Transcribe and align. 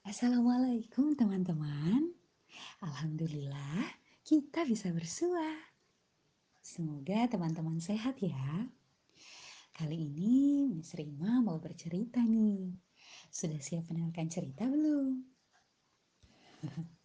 Assalamualaikum 0.00 1.12
teman-teman. 1.12 2.16
Alhamdulillah 2.80 3.84
kita 4.24 4.64
bisa 4.64 4.88
bersua. 4.96 5.44
Semoga 6.64 7.28
teman-teman 7.28 7.76
sehat 7.84 8.16
ya. 8.24 8.64
Kali 9.76 10.08
ini 10.08 10.72
Miss 10.72 10.96
Rima 10.96 11.44
mau 11.44 11.60
bercerita 11.60 12.24
nih. 12.24 12.72
Sudah 13.28 13.60
siap 13.60 13.92
mendengarkan 13.92 14.28
cerita 14.32 14.64
belum? 14.64 15.20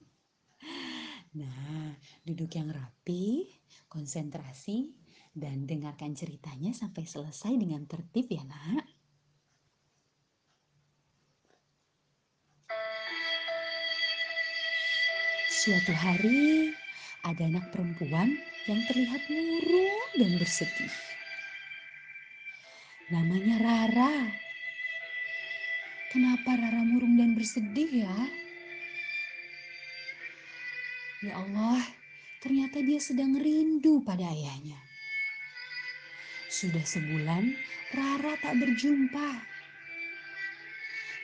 Nah, 1.35 1.91
duduk 2.23 2.47
yang 2.55 2.71
rapi, 2.71 3.43
konsentrasi, 3.91 4.95
dan 5.35 5.67
dengarkan 5.67 6.15
ceritanya 6.15 6.71
sampai 6.71 7.03
selesai 7.03 7.59
dengan 7.59 7.83
tertib 7.83 8.31
ya 8.31 8.47
nak. 8.47 8.94
Suatu 15.65 15.97
hari, 15.97 16.69
ada 17.25 17.41
anak 17.49 17.73
perempuan 17.73 18.37
yang 18.69 18.85
terlihat 18.85 19.17
murung 19.33 19.97
dan 20.13 20.37
bersedih. 20.37 20.93
Namanya 23.09 23.57
Rara. 23.65 24.29
Kenapa 26.13 26.53
Rara 26.53 26.85
murung 26.85 27.17
dan 27.17 27.33
bersedih 27.33 28.05
ya? 28.05 28.17
Ya 31.25 31.33
Allah, 31.33 31.81
ternyata 32.45 32.85
dia 32.85 33.01
sedang 33.01 33.33
rindu 33.33 34.05
pada 34.05 34.21
ayahnya. 34.21 34.77
Sudah 36.45 36.85
sebulan 36.85 37.57
Rara 37.89 38.37
tak 38.37 38.61
berjumpa. 38.61 39.41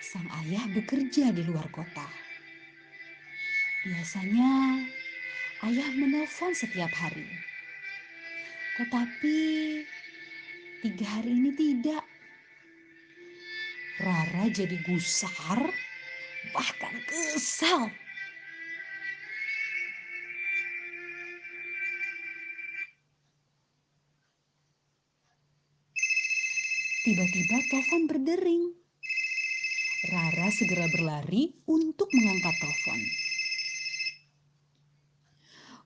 Sang 0.02 0.26
ayah 0.42 0.66
bekerja 0.74 1.30
di 1.30 1.46
luar 1.46 1.70
kota. 1.70 2.31
Biasanya 3.82 4.78
ayah 5.66 5.90
menelpon 5.98 6.54
setiap 6.54 6.94
hari. 6.94 7.26
Tetapi 8.78 9.38
tiga 10.86 11.08
hari 11.18 11.34
ini 11.34 11.50
tidak. 11.58 12.06
Rara 13.98 14.54
jadi 14.54 14.78
gusar, 14.86 15.66
bahkan 16.54 16.94
kesal. 17.10 17.90
Tiba-tiba 27.02 27.58
telepon 27.66 28.06
berdering. 28.06 28.64
Rara 30.14 30.54
segera 30.54 30.86
berlari 30.94 31.50
untuk 31.66 32.14
mengangkat 32.14 32.54
telepon. 32.62 33.31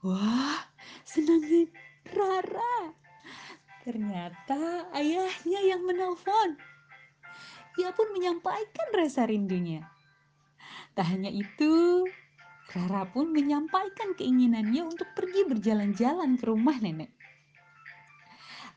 Wah, 0.05 0.61
senangnya 1.01 1.65
Rara. 2.13 2.93
Ternyata 3.81 4.85
ayahnya 4.93 5.59
yang 5.65 5.81
menelpon. 5.81 6.61
Ia 7.81 7.89
pun 7.89 8.13
menyampaikan 8.13 8.93
rasa 8.93 9.25
rindunya. 9.25 9.81
Tak 10.93 11.09
hanya 11.09 11.33
itu, 11.33 12.05
Rara 12.69 13.09
pun 13.09 13.33
menyampaikan 13.33 14.13
keinginannya 14.13 14.85
untuk 14.85 15.09
pergi 15.17 15.41
berjalan-jalan 15.49 16.37
ke 16.37 16.45
rumah 16.53 16.77
nenek. 16.77 17.09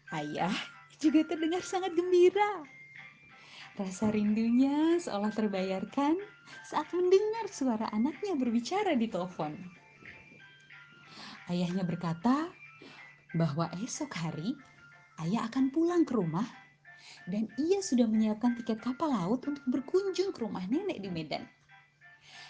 Ayah 0.09 0.57
juga 0.97 1.29
terdengar 1.29 1.61
sangat 1.61 1.93
gembira. 1.93 2.65
Rasa 3.77 4.09
rindunya 4.09 4.97
seolah 4.97 5.37
terbayarkan 5.37 6.17
saat 6.65 6.89
mendengar 6.97 7.53
suara 7.53 7.93
anaknya 7.93 8.33
berbicara 8.33 8.97
di 8.97 9.13
telepon. 9.13 9.78
Ayahnya 11.49 11.85
berkata 11.85 12.51
bahwa 13.37 13.69
esok 13.81 14.13
hari 14.17 14.57
ayah 15.25 15.49
akan 15.51 15.69
pulang 15.69 16.03
ke 16.09 16.17
rumah 16.17 16.47
dan 17.29 17.49
ia 17.61 17.81
sudah 17.85 18.09
menyiapkan 18.09 18.57
tiket 18.63 18.81
kapal 18.81 19.13
laut 19.13 19.45
untuk 19.45 19.65
berkunjung 19.69 20.33
ke 20.33 20.39
rumah 20.41 20.65
nenek 20.65 21.01
di 21.01 21.11
Medan. 21.13 21.45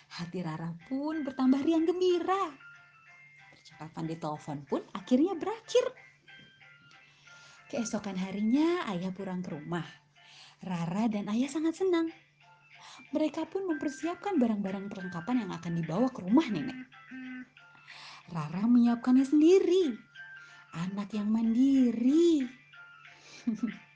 Hati 0.08 0.40
Rara 0.40 0.72
pun 0.88 1.26
bertambah 1.26 1.60
riang 1.62 1.84
gembira. 1.84 2.54
Percakapan 3.52 4.04
di 4.08 4.16
telepon 4.16 4.58
pun 4.64 4.80
akhirnya 4.96 5.36
berakhir. 5.36 5.84
Keesokan 7.68 8.16
harinya 8.16 8.88
ayah 8.88 9.12
pulang 9.12 9.44
ke 9.44 9.52
rumah. 9.52 9.84
Rara 10.64 11.06
dan 11.12 11.28
ayah 11.28 11.52
sangat 11.52 11.76
senang. 11.76 12.08
Mereka 13.12 13.46
pun 13.46 13.68
mempersiapkan 13.68 14.40
barang-barang 14.40 14.88
perlengkapan 14.88 15.46
yang 15.46 15.50
akan 15.52 15.72
dibawa 15.76 16.08
ke 16.08 16.24
rumah 16.24 16.48
nenek. 16.48 16.97
Rara 18.28 18.68
menyiapkannya 18.68 19.24
sendiri. 19.24 19.96
Anak 20.76 21.08
yang 21.16 21.32
mandiri. 21.32 22.44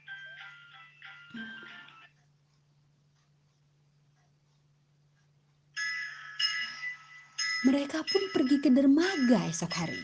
Mereka 7.63 8.03
pun 8.03 8.23
pergi 8.35 8.59
ke 8.59 8.67
dermaga 8.73 9.39
esok 9.47 9.71
hari. 9.71 10.03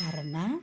Karena 0.00 0.56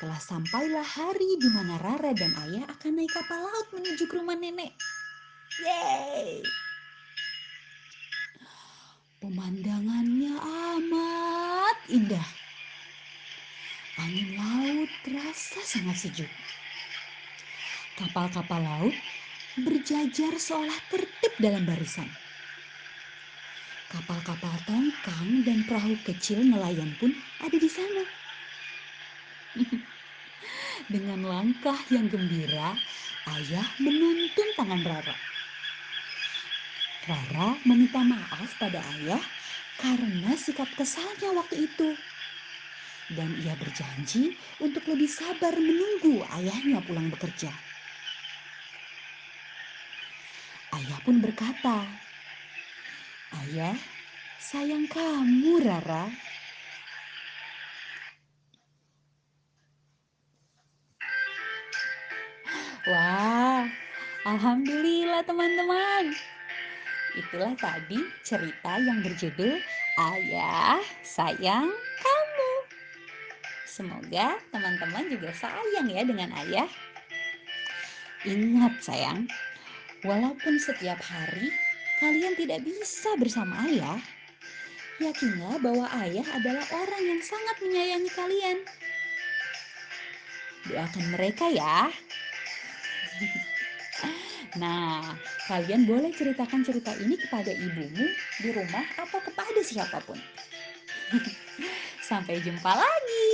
telah 0.00 0.16
sampailah 0.16 0.86
hari 0.86 1.36
di 1.36 1.48
mana 1.52 1.76
Rara 1.76 2.16
dan 2.16 2.32
ayah 2.48 2.64
akan 2.72 3.02
naik 3.02 3.12
kapal 3.12 3.36
laut 3.44 3.68
menuju 3.76 4.08
ke 4.08 4.14
rumah 4.16 4.38
nenek. 4.38 4.72
Yeay! 5.60 6.40
Pemandangannya 9.20 10.34
amat 10.40 11.53
indah. 11.88 12.24
Angin 14.00 14.34
laut 14.34 14.90
terasa 15.06 15.60
sangat 15.62 15.96
sejuk. 16.02 16.30
Kapal-kapal 17.94 18.58
laut 18.58 18.96
berjajar 19.62 20.34
seolah 20.34 20.78
tertib 20.90 21.32
dalam 21.38 21.62
barisan. 21.62 22.10
Kapal-kapal 23.94 24.50
tongkang 24.66 25.46
dan 25.46 25.62
perahu 25.70 25.94
kecil 26.02 26.42
nelayan 26.42 26.90
pun 26.98 27.14
ada 27.38 27.54
di 27.54 27.70
sana. 27.70 28.02
Dengan 30.92 31.22
langkah 31.22 31.78
yang 31.94 32.10
gembira, 32.10 32.74
ayah 33.38 33.68
menuntun 33.78 34.48
tangan 34.58 34.82
Rara. 34.82 35.16
Rara 37.06 37.54
meminta 37.62 38.02
maaf 38.02 38.50
pada 38.58 38.82
ayah 38.98 39.22
karena 39.74 40.34
sikap 40.38 40.72
kesalnya 40.74 41.34
waktu 41.34 41.70
itu. 41.70 41.98
Dan 43.04 43.36
ia 43.36 43.52
berjanji 43.54 44.34
untuk 44.58 44.88
lebih 44.88 45.10
sabar 45.10 45.60
menunggu 45.60 46.24
ayahnya 46.24 46.80
pulang 46.80 47.12
bekerja. 47.12 47.52
Ayah 50.74 50.98
pun 51.04 51.22
berkata, 51.22 52.00
Ayah, 53.44 53.76
sayang 54.40 54.90
kamu 54.90 55.62
Rara. 55.62 56.10
Wah, 62.84 63.64
Alhamdulillah 64.28 65.24
teman-teman. 65.24 66.33
Itulah 67.14 67.54
tadi 67.54 68.02
cerita 68.26 68.74
yang 68.82 68.98
berjudul 69.06 69.62
Ayah 69.94 70.82
Sayang 71.06 71.70
Kamu. 72.02 72.52
Semoga 73.70 74.34
teman-teman 74.50 75.06
juga 75.06 75.30
sayang 75.34 75.86
ya 75.90 76.02
dengan 76.02 76.34
ayah. 76.42 76.66
Ingat 78.26 78.82
sayang, 78.82 79.30
walaupun 80.02 80.58
setiap 80.58 80.98
hari 81.02 81.54
kalian 82.02 82.34
tidak 82.34 82.66
bisa 82.66 83.14
bersama 83.14 83.62
ayah, 83.66 83.98
yakinlah 84.98 85.58
bahwa 85.62 85.86
ayah 86.02 86.26
adalah 86.34 86.66
orang 86.70 87.02
yang 87.02 87.22
sangat 87.22 87.56
menyayangi 87.62 88.10
kalian. 88.10 88.58
Doakan 90.66 91.06
mereka 91.14 91.46
ya. 91.50 91.90
Nah, 94.54 95.02
kalian 95.44 95.84
boleh 95.84 96.08
ceritakan 96.12 96.64
cerita 96.64 96.92
ini 96.96 97.20
kepada 97.20 97.52
ibumu 97.52 98.06
di 98.40 98.48
rumah 98.52 98.84
atau 98.96 99.20
kepada 99.20 99.60
siapa 99.60 100.00
pun. 100.04 100.16
Sampai 102.08 102.40
jumpa 102.40 102.72
lagi. 102.72 103.28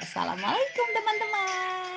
Assalamualaikum 0.00 0.86
teman-teman. 0.96 1.87